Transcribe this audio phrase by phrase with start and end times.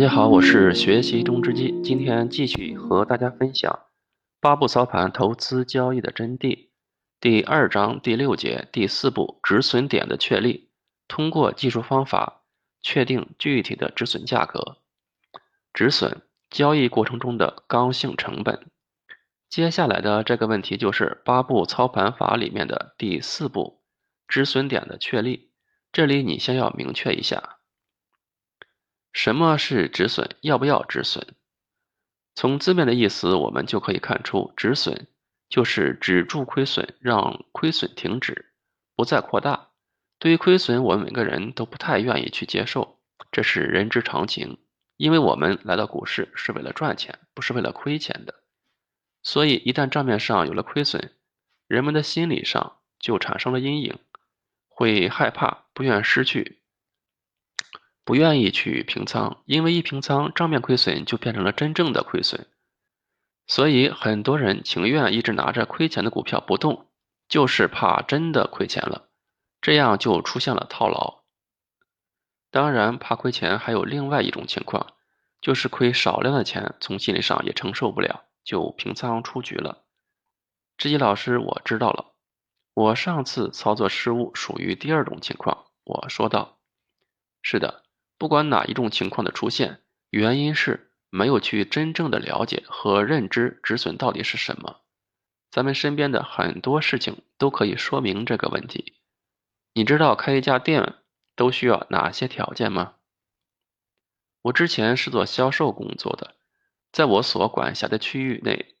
[0.00, 3.80] 大家好，我是学习中之基，今天继续和大家分享
[4.40, 6.70] 八步操盘投资交易的真谛。
[7.20, 10.70] 第二章第六节第四步止损点的确立，
[11.06, 12.40] 通过技术方法
[12.80, 14.78] 确定具体的止损价格。
[15.74, 18.68] 止损交易过程中的刚性成本。
[19.50, 23.82] 接下来的这个问题就是八步操盘法里面的第四步
[24.26, 25.50] 止损点的确立。
[25.92, 27.59] 这里你先要明确一下。
[29.12, 30.30] 什么是止损？
[30.40, 31.26] 要不要止损？
[32.34, 35.08] 从字面的意思，我们就可以看出，止损
[35.48, 38.52] 就是止住亏损，让亏损停止，
[38.94, 39.70] 不再扩大。
[40.18, 43.00] 对于亏损，我们每个人都不太愿意去接受，
[43.32, 44.58] 这是人之常情。
[44.96, 48.42] 因为我们来到股市是为了赚钱，不是为了亏钱的。
[49.22, 51.12] 所以，一旦账面上有了亏损，
[51.66, 53.98] 人们的心理上就产生了阴影，
[54.68, 56.59] 会害怕，不愿失去。
[58.10, 62.48] 不愿意去平仓，因为一平仓，账面亏损就变成了真正的亏损。
[63.46, 66.88] 所以很多人情愿一直拿着亏钱的股票不动，
[67.28, 69.06] 就是怕真的亏钱了，
[69.60, 71.20] 这样就出现了套牢。
[72.50, 74.94] 当然，怕亏钱还有另外一种情况，
[75.40, 79.84] 就是亏少量的钱，从心理上也承受不了，就平仓出局了。
[80.76, 82.06] 志毅老师，我知道了，
[82.74, 85.66] 我上次操作失误属于第二种情况。
[85.84, 86.58] 我说道
[87.40, 87.84] ：“是的。”
[88.20, 94.82] 不管哪一种情况的出现，原因是没有去真正的了解和认知止损到底是什么。
[95.50, 98.92] 咱们身边的很多事情都可以说明这个问题。
[99.72, 100.96] 你知道开一家店
[101.34, 102.96] 都需要哪些条件吗？
[104.42, 106.34] 我之前是做销售工作的，
[106.92, 108.74] 在我所管辖的区域内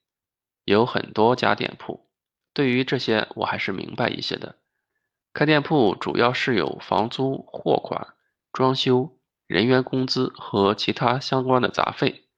[0.64, 2.10] 有很多家店铺，
[2.52, 4.58] 对于这些我还是明白一些的。
[5.32, 8.08] 开店铺主要是有房租、货款、
[8.52, 9.16] 装修。
[9.50, 12.28] 人员工资和其他相关的杂费，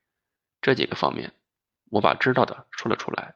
[0.63, 1.35] 这几个方面，
[1.91, 3.35] 我把知道的说了出来。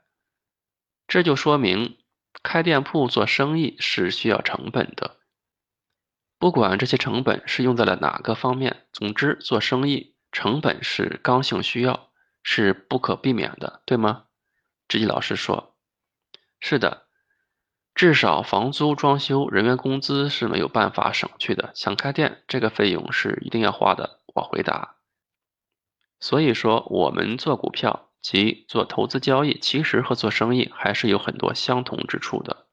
[1.07, 1.99] 这就说明
[2.43, 5.19] 开店铺做生意是需要成本的。
[6.39, 12.11] 不管这些成本是用在了哪个方面，总之做生意成本是刚性需要，
[12.43, 14.25] 是不可避免的，对吗？
[14.89, 15.77] 志毅老师说
[16.61, 17.06] ：“是的。”
[17.97, 21.73] 至少房租、装修、人员工资是没有办法省去的。
[21.75, 24.21] 想开店，这个费用是一定要花的。
[24.35, 24.97] 我回答。
[26.21, 32.67] 所以说，我们做股票及做投资交易，其实和做生意还是有很多相同之处的。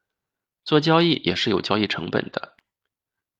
[0.65, 2.55] 做交易也是有交易成本的，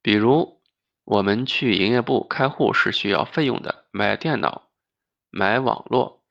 [0.01, 0.61] 比如
[1.03, 4.69] 我们去营业部开户是需要费用的，买电脑、
[5.29, 6.23] 买网络，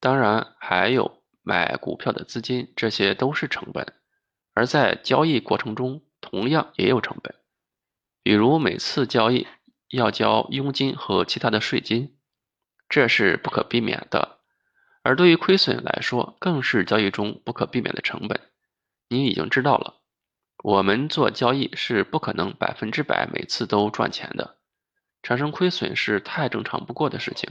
[0.00, 3.99] 当然还有买股票的资金，这些都是成本。
[4.52, 7.34] 而在交易过程中，同样也有成本，
[8.22, 9.46] 比如每次交易
[9.88, 12.16] 要交佣金和其他的税金，
[12.88, 14.40] 这是不可避免的。
[15.02, 18.40] 而对于亏损来说，更是交易中不可避免的成本。
[19.08, 20.02] 你已经知道了，
[20.62, 24.58] 我们做交易是不可能百分之百每次都赚钱的，
[25.22, 27.50] 产生亏损是太正常不过的事情。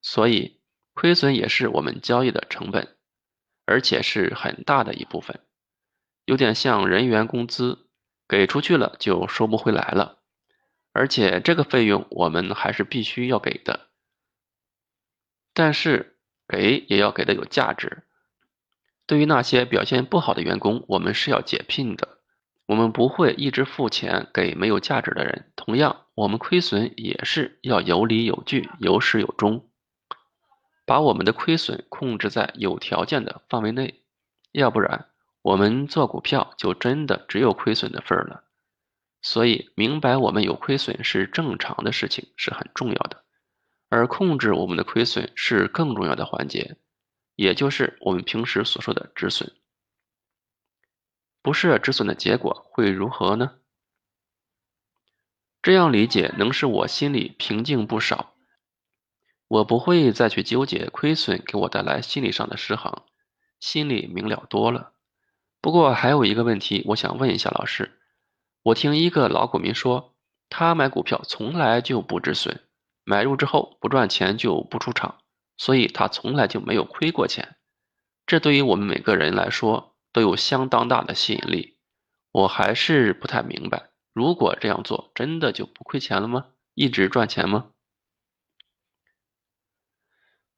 [0.00, 0.60] 所以，
[0.94, 2.96] 亏损也是我们交易的成本，
[3.66, 5.40] 而且是很大的一部分。
[6.32, 7.90] 有点像人员工资，
[8.26, 10.20] 给出去了就收不回来了，
[10.94, 13.90] 而且这个费用我们还是必须要给的。
[15.52, 16.16] 但是
[16.48, 18.04] 给也要给的有价值。
[19.04, 22.16] 对于那些表现不好的员工，我们是要解聘的，
[22.64, 25.52] 我们不会一直付钱给没有价值的人。
[25.54, 29.68] 同样，我们亏损也是要有理有据、有始有终，
[30.86, 34.02] 把我们的亏损控制在有条件的范围内，
[34.50, 35.11] 要不然。
[35.42, 38.44] 我们做股票就真的只有亏损的份儿了，
[39.20, 43.24] 所以明白我们有亏损是正常的事情是很重要的，
[43.88, 46.76] 而控制我们的亏损是更重要的环节，
[47.34, 49.52] 也就是我们平时所说的止损。
[51.42, 53.58] 不是止损的结果会如何呢？
[55.60, 58.34] 这样理解能使我心里平静不少，
[59.48, 63.02] 我不会再去纠结亏损给我带来心理上的失衡，
[63.58, 64.91] 心里明了多了。
[65.62, 67.98] 不过还有一个问题，我想问一下老师。
[68.64, 70.16] 我听一个老股民说，
[70.48, 72.68] 他买股票从来就不止损，
[73.04, 75.20] 买入之后不赚钱就不出场，
[75.56, 77.56] 所以他从来就没有亏过钱。
[78.26, 81.78] 这对于我们每个人来说都有相当大的吸引力。
[82.32, 86.46] 我还是不太明白，如果这样做，真的就不亏钱了吗？
[86.74, 87.70] 一直赚钱吗？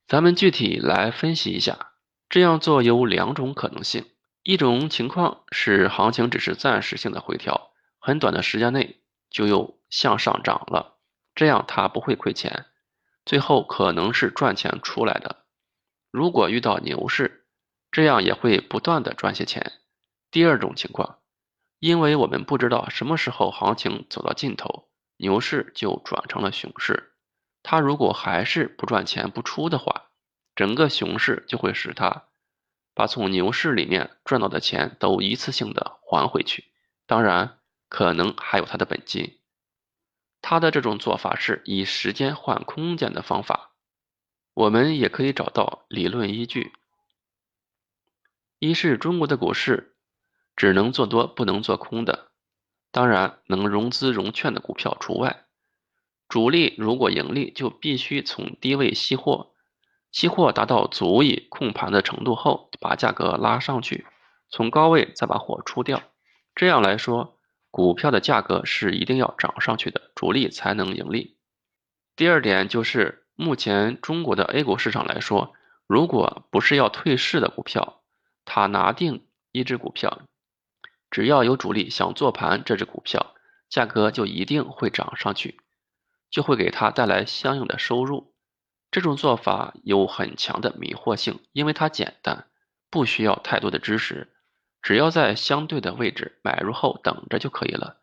[0.07, 1.93] 咱们具体来分析一下，
[2.31, 4.07] 这样做有两种可能性。
[4.45, 9.01] 一种情况是行情只是暂时性的回调，很短的时间内
[9.31, 10.99] 就又向上涨了，
[11.35, 12.67] 这样它不会亏钱。
[13.25, 15.47] 最后可能是赚钱出来的。
[16.11, 17.47] 如果遇到牛市，
[17.91, 19.73] 这样也会不断的赚些钱。
[20.31, 21.21] 第二种情况，
[21.79, 27.15] 因为我们不知道什么时候行情走到尽头，牛市就转成了熊市。
[27.63, 30.11] 它如果还是不赚钱不出的话，
[30.55, 32.25] 整个熊市就会使它
[32.95, 36.65] 把从牛市里面赚到的钱都一次性的还回去，
[37.07, 37.59] 当然
[37.89, 39.39] 可能还有它的本金。
[40.41, 43.73] 他的这种做法是以时间换空间的方法，
[44.53, 46.73] 我们也可以找到理论依据。
[48.59, 49.97] 一是中国的股市
[50.55, 52.31] 只能做多不能做空的，
[52.91, 55.47] 当然能融资融券的股票除外。
[56.29, 59.54] 主力如果盈利，就必须从低位吸货，
[60.15, 64.07] 期货达到足以控盘的程度后，把价格拉上去，
[64.49, 66.03] 从高位再把货出掉。
[66.55, 67.37] 这样来说。
[67.73, 71.37] 股票的价格是一定要涨上去的，主力才能盈利。
[72.15, 75.55] 第二点就是，目前中国的 A 股市场来说，
[75.89, 78.01] 如果不是要退市的股票，
[78.45, 80.21] 他拿定一只股票，
[81.11, 83.35] 只要有主力想做盘这只股票，
[83.69, 85.59] 价格就一定会涨上去，
[86.31, 88.33] 就会给他带来相应的收入。
[88.95, 92.47] 这种做法有很强的迷惑性，因为它简单，
[92.91, 94.33] 不需要太多的知识。
[94.83, 97.97] 只要在相对的位置买入后等着就可以了，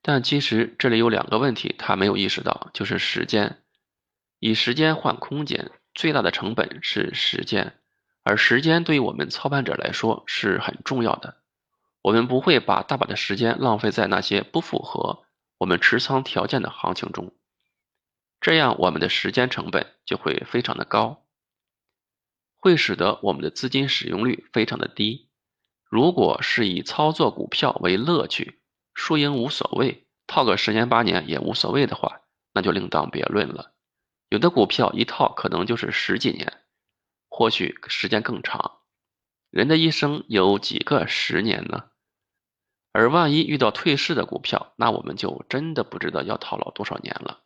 [0.00, 3.58] 但其实这里有两个问题，他没有意识到，就是时间，
[4.38, 7.78] 以时间换空间，最大的成本是时间，
[8.22, 11.36] 而时间对于我们操盘者来说是很重要的，
[12.00, 15.26] 我们不会把大把的时间浪费在那些不符合
[15.58, 17.34] 我们持仓条件的行情中，
[18.40, 21.26] 这样我们的时间成本就会非常的高，
[22.56, 25.28] 会使得我们的资金使用率非常的低。
[25.84, 28.60] 如果是以操作股票为乐趣，
[28.94, 32.20] 输赢无所谓，套个十年八年也无所谓的话，
[32.52, 33.72] 那就另当别论了。
[34.28, 36.52] 有的股票一套可能就是十几年，
[37.28, 38.80] 或许时间更长。
[39.50, 41.84] 人的一生有几个十年呢？
[42.92, 47.40] 而万一遇到退市的股票，那我们就真的不知道要套牢多少年了。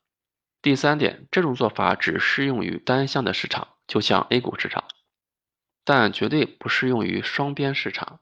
[0.63, 4.85] 第三点，这种做法只适用于单向的市场，就像 A 股市场，
[5.85, 8.21] 但绝对不适用于双边市场。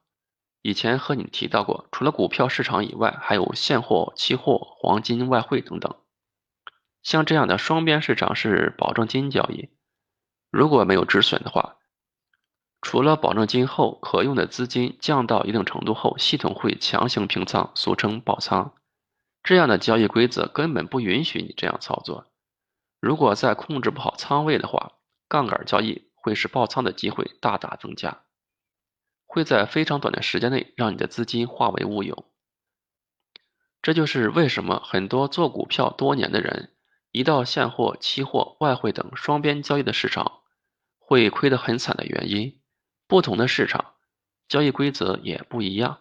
[0.63, 5.95] 以前和你提到过，除了股票市场以外，还有现货、期货、黄金、外汇等等。
[7.03, 9.69] 像这样的双边市场是保证金交易，
[10.51, 11.77] 如果没有止损的话，
[12.81, 18.75] 除了保证金后可用的资金降到一定程度后，系统会强行平仓，俗称爆仓。
[19.43, 22.30] 这样的交易规则根本不允许你这样操作。
[23.01, 24.93] 如果再控制不好仓位的话，
[25.29, 28.23] 杠杆交易会使爆仓的机会大大增加。
[29.27, 32.27] 会在非常短的时间内让你的资金化为乌有。
[33.81, 36.75] 这就是为什么很多做股票多年的人，
[37.13, 40.41] 一到现货、期货、外汇等双边交易的市场，
[40.99, 42.61] 会亏得很惨的原因。
[43.07, 43.95] 不同的市场
[44.49, 46.01] 交易规则也不一样，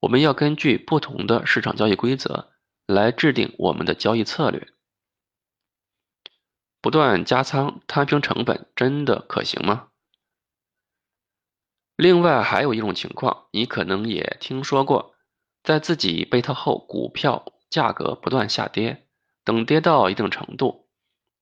[0.00, 2.52] 我们要根据不同的市场交易规则
[2.86, 4.68] 来制定我们的交易策略。
[6.80, 9.88] 不断加仓摊平成本，真的可行吗？
[11.96, 15.16] 另外还有一种情况，你可能也听说过，
[15.64, 19.08] 在自己被套后，股票价格不断下跌，
[19.42, 20.88] 等跌到一定程度，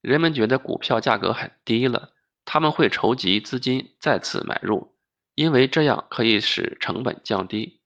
[0.01, 2.15] 人们觉得股票价格很低了，
[2.47, 4.97] 他们会筹集资金再次买入，
[5.35, 7.83] 因为这样可以使成本降低，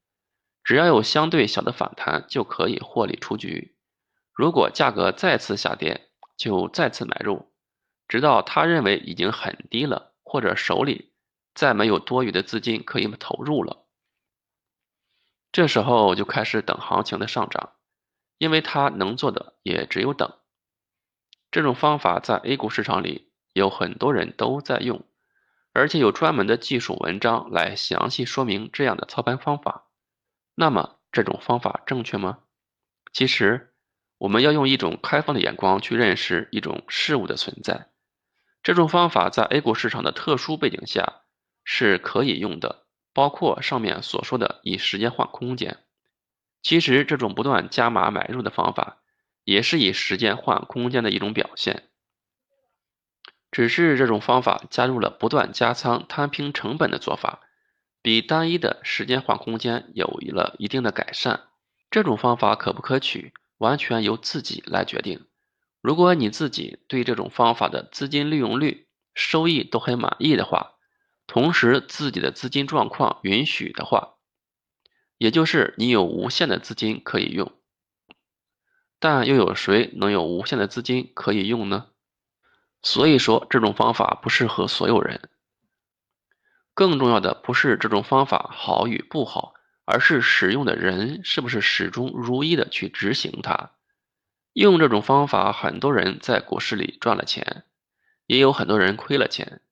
[0.63, 3.77] 只要有相对小的反弹就可以获利出局。
[4.33, 6.10] 如果价格再次下跌，
[6.41, 7.53] 就再次买入，
[8.09, 11.13] 直到他认为已经很低了，或者手里。
[11.53, 13.85] 再没有多余的资金可以投入了，
[15.53, 17.73] 这时候就开始等行情的上涨，
[18.39, 20.33] 因为他能做的也只有等。
[21.51, 25.05] 这种方法在 A 股市场里有很多人都在用，
[25.75, 29.89] 而且有专门的技术文章来详细说明这样的操盘方法。
[30.55, 32.39] 那么这种方法正确吗？
[33.13, 33.70] 其实
[34.21, 37.89] 我们要用一种开放的眼光去认识一种事物的存在。
[38.63, 41.23] 这种方法在 A 股市场的特殊背景下。
[41.63, 45.79] 是可以用的，包括上面所说的以时间换空间。
[46.63, 48.97] 其实这种不断加码买入的方法，
[49.45, 51.85] 也是以时间换空间的一种表现。
[53.53, 57.41] 只是这种方法加入了不断加仓摊平成本的做法，
[58.03, 61.49] 比单一的时间换空间有了一定的改善。
[61.91, 65.27] 这种方法可不可取，完全由自己来决定。
[65.83, 70.77] 如果你自己对这种方法的资金利用率、收益都很满意的话，
[71.27, 74.15] 同时，自己的资金状况允许的话，
[75.19, 77.53] 也就是你有无限的资金可以用，
[78.99, 81.89] 但又有谁能有无限的资金可以用呢？
[82.83, 85.29] 所以说这种方法不适合所有人。
[86.73, 89.53] 更重要的不是这种方法好与不好，
[89.91, 93.73] 而是使用的人是不是始终如一的去执行它。
[94.53, 97.65] 用这种方法，很多人在股市里赚了钱，
[98.27, 99.63] 也有很多人亏了钱。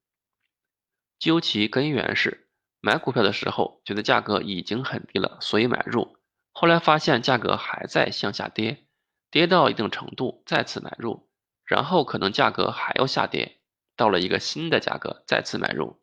[1.20, 2.48] 究其根源是，
[2.80, 6.16] 买股票的时候觉得价格已经很低了，所以买入，
[6.52, 8.86] 后来发现价格还在向下跌，
[9.30, 11.28] 跌到一定程度再次买入，
[11.64, 13.60] 然后可能价格还要下跌，
[13.96, 16.00] 到了一个新的价格再次买入。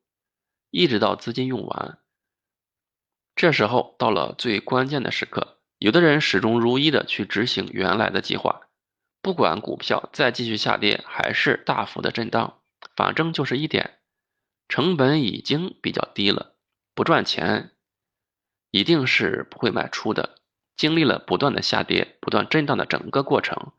[0.69, 1.97] 一直到资金用完，
[3.45, 8.61] 这时候到了最关键的时刻，有的人始终如一的去执行原来的计划，
[9.21, 12.57] 不管股票再继续下跌还是大幅的震荡，
[12.95, 13.99] 反正就是一点，
[14.67, 16.55] 成本已经比较低了，
[16.95, 17.69] 不赚钱，
[18.71, 20.39] 一定是不会卖出的。
[20.75, 23.73] 经历了不断的下跌、不断震荡的整个过程，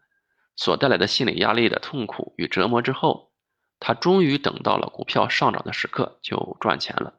[0.55, 3.33] 所带来的心理压力的痛苦与折磨之后。
[3.81, 7.15] 他终于等到了股票上涨的时刻，就赚钱了。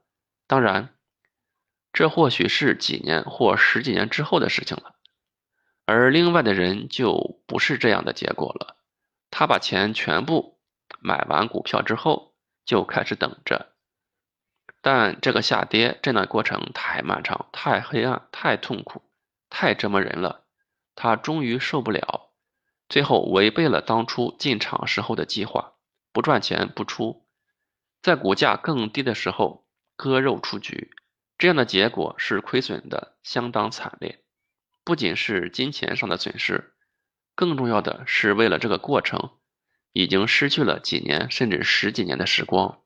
[0.48, 0.96] 当然，
[1.98, 4.94] 这或许是几年或十几年之后的事情了。
[5.88, 8.77] 而另外的人就不是这样的结果了。
[9.32, 10.60] 他把钱全部
[11.00, 12.36] 买完股票之后，
[12.66, 13.74] 就开始等着。
[14.80, 19.01] 但这个下跌震荡过程太漫长、太黑暗、太痛苦、
[19.50, 20.44] 太折磨人了。
[20.94, 22.30] 他终于受不了，
[22.88, 25.74] 最后违背了当初进场时候的计划。
[26.13, 27.25] 不赚钱不出，
[28.04, 30.92] 在股价更低的时候割肉出局，
[31.38, 34.24] 这样的结果是亏损的相当惨烈。
[34.84, 36.74] 不仅是金钱上的损失，
[37.36, 39.32] 更重要的是为了这个过程，
[39.94, 42.82] 已经失去了几年甚至十几年的时光。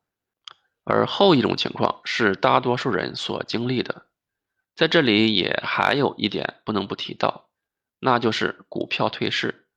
[0.83, 4.07] 而后一种情况是大多数人所经历的，
[4.75, 7.49] 在这里也还有一点不能不提到，
[7.99, 9.67] 那就是股票退市。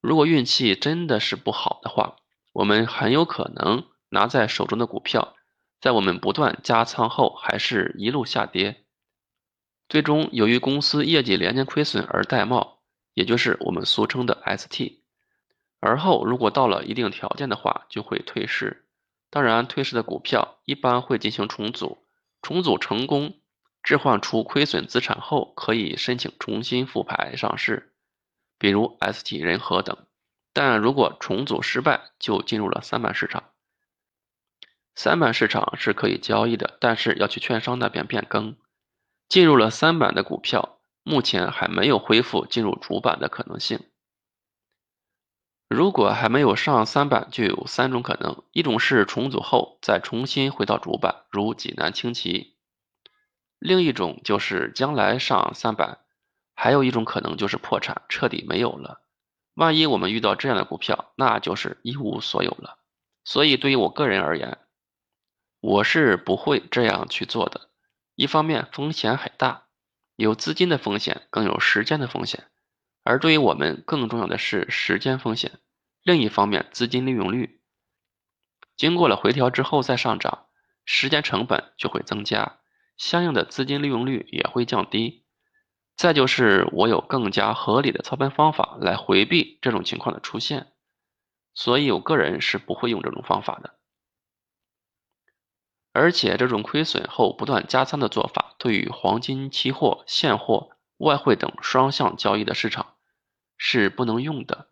[0.00, 2.16] 如果运气真的是不好的话。
[2.54, 5.34] 我们很有可能拿在手中的股票，
[5.82, 8.84] 在我们不断加仓后，还是一路下跌，
[9.88, 12.78] 最终由于公司业绩连年亏损而戴帽，
[13.14, 15.00] 也就是我们俗称的 ST。
[15.80, 18.86] 而后如果到了一定条件的话，就会退市。
[19.28, 21.98] 当然，退市的股票一般会进行重组，
[22.42, 23.40] 重组成功
[23.82, 27.92] 置换出亏损资产后，可以申请重新复牌上市，
[28.56, 29.98] 比如 ST 仁和等。
[30.52, 33.51] 但如果重组失败，就进入了三板市场。
[34.94, 38.56] 三板市场是可以交易的，但是要去券商那边变更。
[39.28, 43.80] 进入了三板的股票，目前还没有恢复进入主板的可能性。
[45.68, 52.58] 如果还没有上三板，就有三种可能：一种是重组后再重新回到主板，如济南轻骑；
[53.58, 56.00] 另一种就是将来上三板；
[56.54, 59.00] 还有一种可能就是破产，彻底没有了。
[59.54, 62.76] 万一我们遇到这样的股票，那就是一无所有了。
[63.24, 64.58] 所以对于我个人而言，
[65.62, 67.70] 我是不会这样去做的。
[68.16, 69.68] 一方面风险很大，
[70.16, 72.48] 有资金的风险，更有时间的风险。
[73.04, 75.60] 而对于我们更重要的是时间风险。
[76.02, 77.60] 另一方面，资金利用率
[78.76, 80.46] 经过了回调之后再上涨，
[80.84, 82.58] 时间成本就会增加，
[82.96, 85.24] 相应的资金利用率也会降低。
[85.94, 90.72] 再就是我有更加合理的操盘方法来回避这种情况的出现，
[91.54, 93.78] 所以我个人是不会用这种方法的。
[95.92, 102.94] 而且这种亏损后不断加仓的做法，对于黄金、期货、现货、外汇等双向交易的市场
[103.56, 104.70] 是不能用的。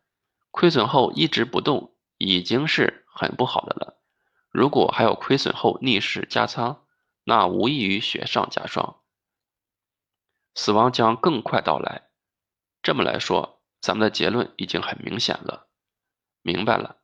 [0.50, 4.00] 亏损后一直不动已经是很不好的了，
[4.50, 6.84] 如果还有亏损后逆势加仓，
[7.24, 8.96] 那无异于雪上加霜。
[10.54, 12.08] 死亡将更快到来。
[12.82, 15.68] 这么来说，咱们的结论已经很明显了，
[16.42, 16.99] 明白了。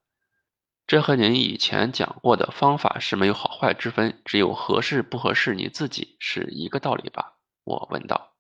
[0.87, 7.39] 这和您以前讲过的方法是没有好坏之分，只有合适不合适你自己是一个道理吧？
[7.65, 8.35] 我问道。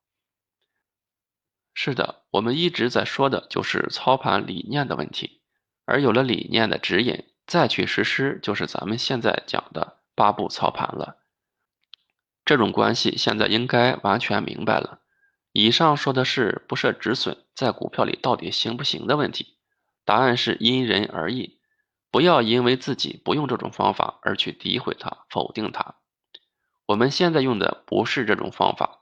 [1.74, 5.40] 是的，我们一直在说的就是操盘理念的问题，
[5.86, 11.18] 而有了理念的指引，再去实施，就是咱们现在讲的八步操盘了。
[12.44, 15.00] 这种关系现在应该完全明白了。
[15.50, 19.56] 以上说的是不设止损在股票里到底行不行的问题，
[20.04, 21.58] 答案是因人而异。
[22.10, 25.96] 不要因为自己不用这种方法而去诋毁它、否定它。
[26.86, 29.00] 我们现在用的不是这种方法，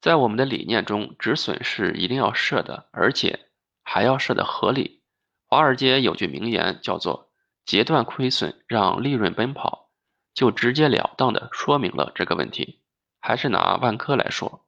[0.00, 3.48] 在我们的理念中，止损是一定要设的，而且
[3.82, 5.02] 还要设的合理。
[5.46, 7.30] 华尔街有句名言叫做
[7.66, 9.90] “截断亏损，让利润奔跑”。
[10.34, 12.80] 就直截了当的说明了这个问题。
[13.18, 14.64] 还是拿万科来说，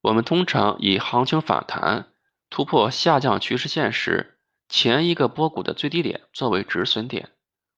[0.00, 2.08] 我们通常以行情反弹
[2.50, 4.33] 突破下降趋势线时，
[4.76, 7.30] 前一个波谷的最低点作为止损点。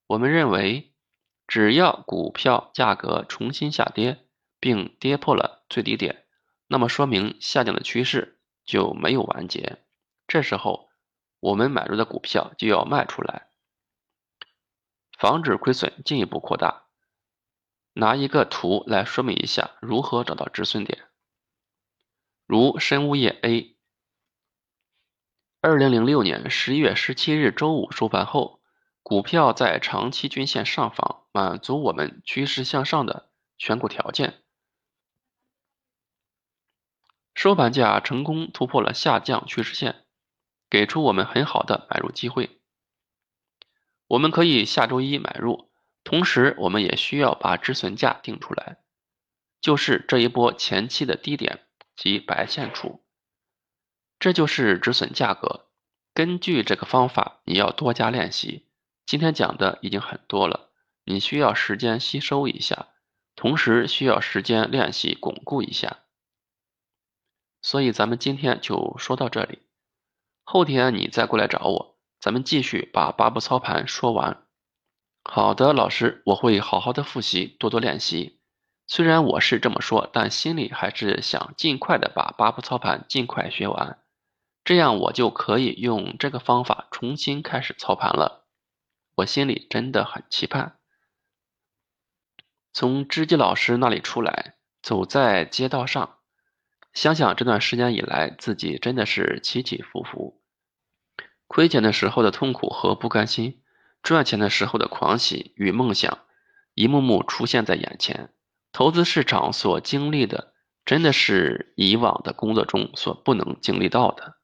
[0.06, 0.94] 我们认为，
[1.46, 4.24] 只要股票价格重新下跌，
[4.60, 6.24] 并跌破了最低点，
[6.66, 9.84] 那么说明下降的趋势就没有完结。
[10.26, 10.88] 这时候，
[11.38, 13.48] 我们买入的股票就要卖出来，
[15.18, 16.84] 防止亏损进一步扩大。
[17.92, 21.04] 拿一个图来说明一下如何找到止损点。
[22.46, 23.75] 如深物业 A，
[25.68, 28.60] 二零零六年十一月十七日周五收盘后。
[29.02, 34.44] 股票在长期均线上方，满足我们趋势向上的选股条件。
[37.34, 40.04] 收盘价成功突破了下降趋势线，
[40.70, 42.60] 给出我们很好的买入机会。
[44.06, 45.68] 我们可以下周一买入，
[46.04, 48.76] 同时我们也需要把止损价定出来，
[49.60, 53.04] 就是这一波前期的低点及白线处，
[54.18, 55.66] 这就是止损价格。
[56.14, 58.66] 根据这个方法，你要多加练习。
[59.04, 60.70] 今天讲的已经很多了，
[61.04, 62.88] 你需要时间吸收一下，
[63.36, 65.98] 同时需要时间练习巩固一下。
[67.62, 69.60] 所以咱们今天就说到这里，
[70.44, 74.42] 后天你再过来找我，咱们继续把八步操盘说完。
[75.22, 78.40] 好的，老师，我会好好的复习，多多练习。
[78.86, 83.98] 虽然我是这么说，但心里还是想尽快的把八步操盘尽快学完，
[84.66, 88.48] 这样我就可以用这个方法重新开始操盘了。
[89.14, 90.76] 我心里真的很期盼，
[92.72, 96.18] 从知己老师那里出来，走在街道上，
[96.92, 100.42] 想想这段时间以来，自己真的是起起伏伏，
[101.46, 103.62] 亏钱的时候的痛苦和不甘心，
[104.02, 106.26] 赚钱的时候的狂喜与梦想，
[106.74, 108.34] 一幕幕出现在眼前。
[108.72, 110.54] 投资市场所经历的，
[110.84, 114.36] 真的是以往的工作中所不能经历到的，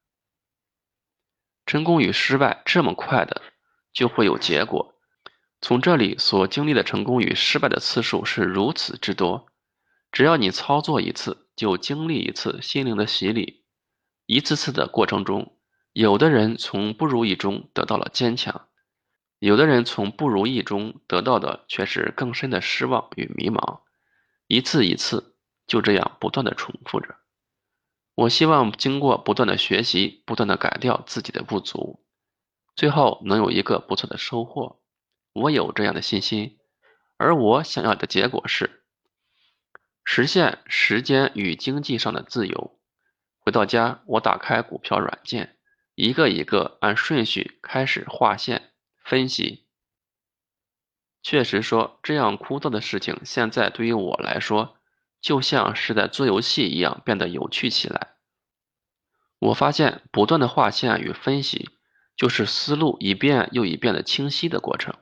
[1.66, 3.42] 成功与失败这么快的。
[3.92, 4.94] 就会有结果。
[5.60, 9.46] 从这里所经历的成功与失败的次数是如此之多，
[10.10, 13.64] 只要你操作一次，就经历一次心灵的洗礼。
[14.24, 15.58] 一次次的过程中，
[15.92, 18.66] 有的人从不如意中得到了坚强，
[19.38, 23.80] 有的人从不如意中得到的却是更深的失望与迷茫。
[24.46, 27.16] 一次一次，就这样不断的重复着。
[28.14, 32.04] 我希望经过不断的学习，不断的改掉自己的不足。
[32.76, 34.80] 最后能有一个不错的收获，
[35.32, 36.58] 我有这样的信心，
[37.16, 38.84] 而我想要的结果是
[40.04, 42.78] 实现时间与经济上的自由。
[43.38, 45.58] 回到家，我打开股票软件，
[45.94, 48.72] 一个一个按顺序开始划线
[49.02, 49.66] 分析。
[51.22, 54.76] 确实说，这样枯燥的事情，现在对于我来说，
[55.22, 58.16] 就像是在做游戏一样，变得有趣起来。
[59.38, 61.70] 我发现，不断的划线与分析。
[62.14, 64.94] 就是思路一遍又一遍的清晰的过程，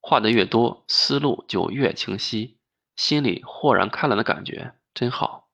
[0.00, 2.58] 画的越多，思路就越清晰，
[2.94, 5.50] 心里豁然开朗的感觉真好，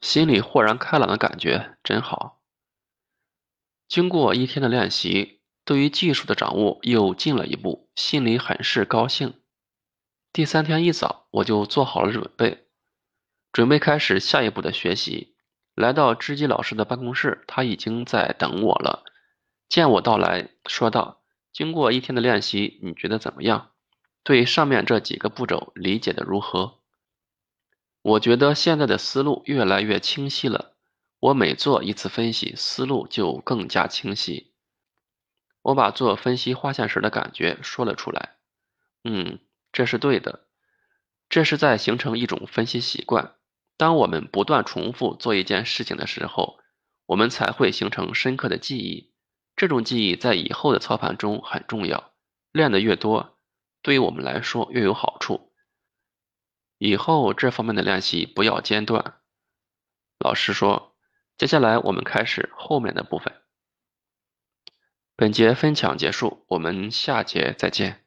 [0.00, 2.42] 心里豁然开朗的感觉真好。
[3.86, 9.40] 经过一天的练习，对于技术的掌握又进了一步，心里很是高兴。
[10.32, 12.63] 第三天一早，我就做好了准备，
[13.54, 15.36] 准备开始下一步的学习。
[15.76, 19.04] 来到知基老师的办公室，他已经在等我了。
[19.68, 21.22] 见我到来，说道
[21.54, 23.70] ：“经过一天的练习，你觉得怎么样？
[24.24, 26.80] 对上面这几个步骤理解的如何？”
[28.02, 30.74] 我觉得现在的思路越来越清晰了。
[31.20, 34.52] 我每做一次分析，思路就更加清晰。
[35.62, 38.34] 我把做分析画线时的感觉说了出来。
[39.04, 39.38] 嗯，
[39.72, 40.48] 这是对的。
[41.28, 43.36] 这是在形成一种分析习惯。
[43.76, 46.58] 当我们不断重复做一件事情的时候，
[47.06, 49.12] 我们才会形成深刻的记忆。
[49.56, 52.12] 这种记忆在以后的操盘中很重要，
[52.52, 53.38] 练得越多，
[53.82, 55.52] 对于我们来说越有好处。
[56.78, 59.20] 以后这方面的练习不要间断。
[60.18, 60.96] 老师说，
[61.36, 63.32] 接下来我们开始后面的部分。
[65.16, 68.03] 本节分享结束，我们下节再见。